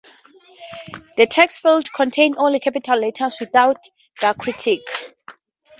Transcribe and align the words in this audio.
The 1.15 1.27
text 1.27 1.61
fields 1.61 1.91
contain 1.91 2.33
only 2.39 2.59
capital 2.59 2.97
letters 2.97 3.35
without 3.39 3.85
diacritics. 4.19 5.13